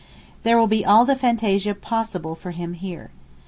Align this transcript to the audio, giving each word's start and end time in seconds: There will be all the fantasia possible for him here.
There 0.41 0.57
will 0.57 0.65
be 0.65 0.83
all 0.83 1.05
the 1.05 1.15
fantasia 1.15 1.75
possible 1.75 2.33
for 2.33 2.49
him 2.49 2.73
here. 2.73 3.11